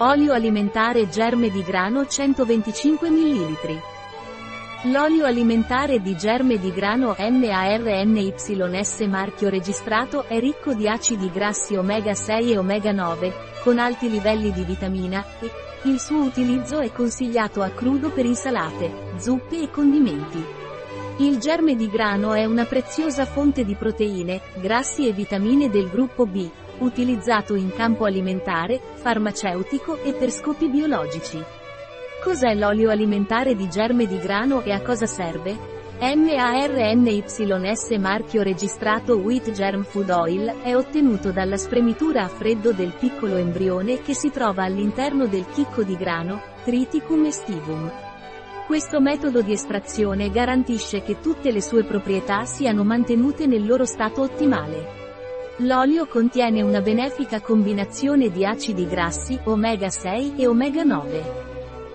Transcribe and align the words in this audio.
Olio 0.00 0.34
alimentare 0.34 1.08
germe 1.08 1.48
di 1.48 1.62
grano 1.62 2.06
125 2.06 3.08
ml. 3.08 3.80
L'olio 4.92 5.24
alimentare 5.24 6.02
di 6.02 6.14
germe 6.14 6.58
di 6.58 6.70
grano 6.70 7.16
MARNYS 7.18 8.98
marchio 9.08 9.48
registrato 9.48 10.24
è 10.24 10.38
ricco 10.38 10.74
di 10.74 10.86
acidi 10.86 11.30
grassi 11.30 11.76
omega 11.76 12.12
6 12.12 12.52
e 12.52 12.58
omega 12.58 12.92
9, 12.92 13.32
con 13.62 13.78
alti 13.78 14.10
livelli 14.10 14.52
di 14.52 14.64
vitamina 14.64 15.24
E. 15.40 15.50
Il 15.84 15.98
suo 15.98 16.24
utilizzo 16.24 16.80
è 16.80 16.92
consigliato 16.92 17.62
a 17.62 17.70
crudo 17.70 18.10
per 18.10 18.26
insalate, 18.26 19.14
zuppe 19.16 19.62
e 19.62 19.70
condimenti. 19.70 20.44
Il 21.20 21.38
germe 21.38 21.74
di 21.74 21.88
grano 21.88 22.34
è 22.34 22.44
una 22.44 22.66
preziosa 22.66 23.24
fonte 23.24 23.64
di 23.64 23.74
proteine, 23.74 24.42
grassi 24.56 25.08
e 25.08 25.12
vitamine 25.12 25.70
del 25.70 25.88
gruppo 25.88 26.26
B, 26.26 26.50
utilizzato 26.78 27.54
in 27.54 27.72
campo 27.74 28.04
alimentare, 28.04 28.80
farmaceutico 28.94 30.02
e 30.02 30.12
per 30.12 30.30
scopi 30.30 30.68
biologici. 30.68 31.42
Cos'è 32.22 32.54
l'olio 32.54 32.90
alimentare 32.90 33.54
di 33.54 33.68
germe 33.68 34.06
di 34.06 34.18
grano 34.18 34.62
e 34.62 34.72
a 34.72 34.80
cosa 34.82 35.06
serve? 35.06 35.74
MARNYS 35.98 37.88
marchio 37.98 38.42
registrato 38.42 39.16
Wheat 39.16 39.52
Germ 39.52 39.82
Food 39.82 40.10
Oil 40.10 40.56
è 40.62 40.74
ottenuto 40.76 41.32
dalla 41.32 41.56
spremitura 41.56 42.24
a 42.24 42.28
freddo 42.28 42.72
del 42.72 42.92
piccolo 42.98 43.36
embrione 43.36 44.02
che 44.02 44.12
si 44.12 44.30
trova 44.30 44.64
all'interno 44.64 45.26
del 45.26 45.46
chicco 45.46 45.82
di 45.84 45.96
grano, 45.96 46.42
Triticum 46.64 47.24
estivum. 47.24 47.90
Questo 48.66 49.00
metodo 49.00 49.40
di 49.40 49.52
estrazione 49.52 50.30
garantisce 50.30 51.02
che 51.02 51.20
tutte 51.20 51.50
le 51.52 51.62
sue 51.62 51.84
proprietà 51.84 52.44
siano 52.44 52.82
mantenute 52.82 53.46
nel 53.46 53.64
loro 53.64 53.84
stato 53.84 54.22
ottimale. 54.22 55.05
L'olio 55.60 56.06
contiene 56.06 56.60
una 56.60 56.82
benefica 56.82 57.40
combinazione 57.40 58.30
di 58.30 58.44
acidi 58.44 58.86
grassi, 58.86 59.40
omega 59.44 59.88
6 59.88 60.34
e 60.36 60.46
omega 60.46 60.82
9. 60.82 61.44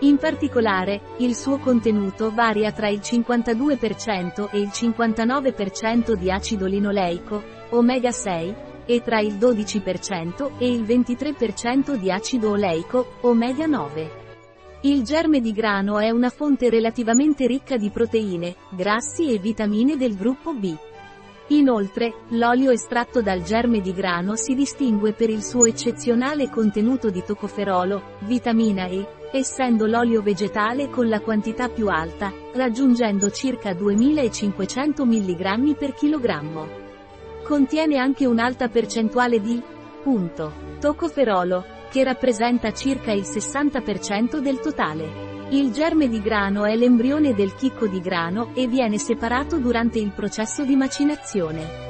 In 0.00 0.16
particolare, 0.16 1.00
il 1.16 1.34
suo 1.34 1.58
contenuto 1.58 2.30
varia 2.32 2.70
tra 2.70 2.88
il 2.88 3.00
52% 3.00 4.50
e 4.52 4.60
il 4.60 4.68
59% 4.68 6.12
di 6.12 6.30
acido 6.30 6.66
linoleico, 6.66 7.42
omega 7.70 8.12
6, 8.12 8.54
e 8.86 9.02
tra 9.02 9.18
il 9.18 9.34
12% 9.34 10.52
e 10.56 10.70
il 10.70 10.84
23% 10.84 11.96
di 11.96 12.12
acido 12.12 12.50
oleico, 12.50 13.14
omega 13.22 13.66
9. 13.66 14.10
Il 14.82 15.02
germe 15.02 15.40
di 15.40 15.50
grano 15.50 15.98
è 15.98 16.10
una 16.10 16.30
fonte 16.30 16.70
relativamente 16.70 17.48
ricca 17.48 17.76
di 17.76 17.90
proteine, 17.90 18.54
grassi 18.70 19.34
e 19.34 19.38
vitamine 19.38 19.96
del 19.96 20.14
gruppo 20.14 20.54
B. 20.54 20.76
Inoltre, 21.50 22.12
l'olio 22.28 22.70
estratto 22.70 23.22
dal 23.22 23.42
germe 23.42 23.80
di 23.80 23.94
grano 23.94 24.36
si 24.36 24.54
distingue 24.54 25.12
per 25.12 25.30
il 25.30 25.42
suo 25.42 25.64
eccezionale 25.64 26.50
contenuto 26.50 27.08
di 27.08 27.22
tocoferolo, 27.24 28.16
vitamina 28.20 28.86
E, 28.86 29.06
essendo 29.32 29.86
l'olio 29.86 30.20
vegetale 30.20 30.90
con 30.90 31.08
la 31.08 31.20
quantità 31.20 31.68
più 31.68 31.88
alta, 31.88 32.30
raggiungendo 32.52 33.30
circa 33.30 33.72
2500 33.72 35.06
mg 35.06 35.76
per 35.76 35.94
chilogrammo. 35.94 36.86
Contiene 37.44 37.96
anche 37.96 38.26
un'alta 38.26 38.68
percentuale 38.68 39.40
di 39.40 39.62
punto, 40.02 40.52
tocoferolo, 40.80 41.64
che 41.90 42.04
rappresenta 42.04 42.72
circa 42.74 43.12
il 43.12 43.22
60% 43.22 44.38
del 44.38 44.60
totale. 44.60 45.27
Il 45.50 45.72
germe 45.72 46.10
di 46.10 46.20
grano 46.20 46.66
è 46.66 46.76
l'embrione 46.76 47.32
del 47.32 47.54
chicco 47.54 47.86
di 47.86 48.02
grano 48.02 48.50
e 48.52 48.66
viene 48.66 48.98
separato 48.98 49.56
durante 49.56 49.98
il 49.98 50.10
processo 50.10 50.62
di 50.62 50.76
macinazione. 50.76 51.86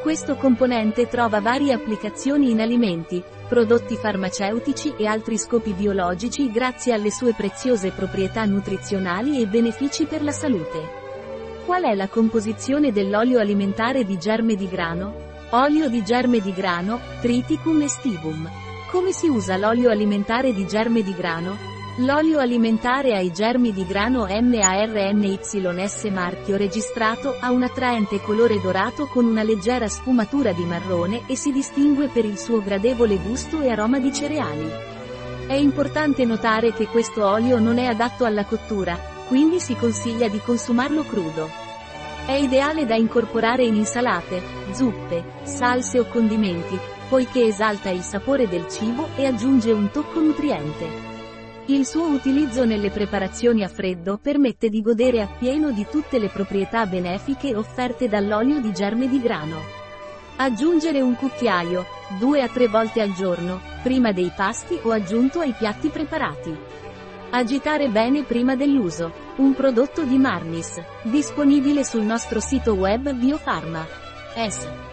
Questo 0.00 0.36
componente 0.36 1.08
trova 1.08 1.40
varie 1.40 1.72
applicazioni 1.72 2.52
in 2.52 2.60
alimenti, 2.60 3.20
prodotti 3.48 3.96
farmaceutici 3.96 4.94
e 4.96 5.06
altri 5.06 5.36
scopi 5.36 5.72
biologici 5.72 6.48
grazie 6.52 6.92
alle 6.92 7.10
sue 7.10 7.32
preziose 7.32 7.90
proprietà 7.90 8.44
nutrizionali 8.44 9.42
e 9.42 9.46
benefici 9.48 10.04
per 10.04 10.22
la 10.22 10.30
salute. 10.30 11.00
Qual 11.66 11.82
è 11.82 11.96
la 11.96 12.06
composizione 12.06 12.92
dell'olio 12.92 13.40
alimentare 13.40 14.04
di 14.04 14.16
germe 14.16 14.54
di 14.54 14.68
grano? 14.68 15.30
Olio 15.50 15.88
di 15.88 16.04
germe 16.04 16.40
di 16.40 16.52
grano, 16.52 17.00
Triticum 17.20 17.82
estivum. 17.82 18.48
Come 18.92 19.10
si 19.10 19.26
usa 19.26 19.56
l'olio 19.56 19.90
alimentare 19.90 20.52
di 20.54 20.68
germe 20.68 21.02
di 21.02 21.14
grano? 21.14 21.70
L'olio 21.96 22.38
alimentare 22.38 23.14
ai 23.14 23.30
germi 23.34 23.70
di 23.70 23.84
grano 23.84 24.26
MARNYS 24.26 25.54
marchio 26.10 26.56
registrato 26.56 27.36
ha 27.38 27.50
un 27.50 27.64
attraente 27.64 28.18
colore 28.22 28.58
dorato 28.62 29.08
con 29.08 29.26
una 29.26 29.42
leggera 29.42 29.86
sfumatura 29.88 30.52
di 30.52 30.64
marrone 30.64 31.24
e 31.26 31.36
si 31.36 31.52
distingue 31.52 32.08
per 32.08 32.24
il 32.24 32.38
suo 32.38 32.62
gradevole 32.62 33.18
gusto 33.18 33.60
e 33.60 33.68
aroma 33.68 33.98
di 33.98 34.10
cereali. 34.10 34.70
È 35.46 35.52
importante 35.52 36.24
notare 36.24 36.72
che 36.72 36.86
questo 36.86 37.26
olio 37.26 37.58
non 37.58 37.76
è 37.76 37.84
adatto 37.84 38.24
alla 38.24 38.46
cottura, 38.46 38.98
quindi 39.28 39.60
si 39.60 39.76
consiglia 39.76 40.28
di 40.28 40.38
consumarlo 40.38 41.02
crudo. 41.02 41.50
È 42.24 42.32
ideale 42.32 42.86
da 42.86 42.94
incorporare 42.94 43.64
in 43.64 43.74
insalate, 43.74 44.40
zuppe, 44.72 45.22
salse 45.42 45.98
o 45.98 46.06
condimenti, 46.06 46.78
poiché 47.10 47.44
esalta 47.44 47.90
il 47.90 48.00
sapore 48.00 48.48
del 48.48 48.66
cibo 48.68 49.08
e 49.14 49.26
aggiunge 49.26 49.72
un 49.72 49.90
tocco 49.90 50.20
nutriente. 50.20 51.11
Il 51.72 51.86
suo 51.86 52.04
utilizzo 52.04 52.66
nelle 52.66 52.90
preparazioni 52.90 53.64
a 53.64 53.68
freddo 53.68 54.18
permette 54.20 54.68
di 54.68 54.82
godere 54.82 55.22
appieno 55.22 55.70
di 55.70 55.86
tutte 55.90 56.18
le 56.18 56.28
proprietà 56.28 56.84
benefiche 56.84 57.56
offerte 57.56 58.10
dall'olio 58.10 58.60
di 58.60 58.74
germe 58.74 59.08
di 59.08 59.18
grano. 59.18 59.56
Aggiungere 60.36 61.00
un 61.00 61.16
cucchiaio, 61.16 61.86
due 62.18 62.42
a 62.42 62.48
tre 62.48 62.68
volte 62.68 63.00
al 63.00 63.14
giorno, 63.14 63.58
prima 63.82 64.12
dei 64.12 64.30
pasti 64.36 64.78
o 64.82 64.90
aggiunto 64.90 65.40
ai 65.40 65.52
piatti 65.52 65.88
preparati. 65.88 66.54
Agitare 67.30 67.88
bene 67.88 68.24
prima 68.24 68.54
dell'uso. 68.54 69.10
Un 69.36 69.54
prodotto 69.54 70.02
di 70.02 70.18
Marnis, 70.18 70.78
disponibile 71.04 71.84
sul 71.84 72.02
nostro 72.02 72.38
sito 72.40 72.74
web 72.74 73.14
Biofarma. 73.14 73.86
S. 74.34 74.91